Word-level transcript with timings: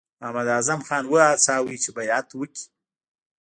محمداعظم 0.21 0.79
خان 0.87 1.03
وهڅاوه 1.11 1.73
چې 1.83 1.89
بیعت 1.97 2.27
وکړي. 2.33 2.63